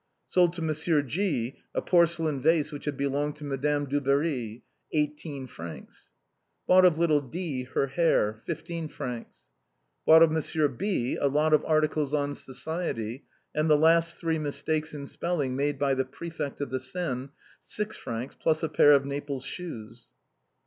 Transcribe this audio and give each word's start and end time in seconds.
Sold 0.27 0.53
to 0.55 0.63
]\I, 0.67 1.01
G, 1.03 1.57
a 1.75 1.81
porcelain 1.83 2.41
vase 2.41 2.71
which 2.71 2.85
had 2.85 2.97
belonged 2.97 3.35
to 3.35 3.43
Madame 3.43 3.85
Dubarry. 3.85 4.63
18 4.93 5.45
fr." 5.45 5.75
Bought 6.67 6.85
of 6.85 6.97
little 6.97 7.21
D, 7.21 7.65
her 7.65 7.85
hair. 7.85 8.41
15 8.47 8.87
fr." 8.87 9.19
Bought 10.07 10.23
of 10.23 10.35
M. 10.35 10.75
B, 10.77 11.17
a 11.17 11.27
lot 11.27 11.53
of 11.53 11.63
articles 11.65 12.15
on 12.15 12.33
Society, 12.33 13.25
and 13.53 13.69
the 13.69 13.77
last 13.77 14.17
three 14.17 14.39
mistakes 14.39 14.95
in 14.95 15.05
spelling 15.05 15.55
made 15.55 15.77
by 15.77 15.93
the 15.93 16.03
Prefect 16.05 16.61
of 16.61 16.71
the 16.71 16.79
Seine. 16.79 17.29
6 17.61 17.95
fr., 17.97 18.23
plus 18.39 18.63
a 18.63 18.69
pair 18.69 18.93
of 18.93 19.05
Naples 19.05 19.45
shoes. 19.45 20.07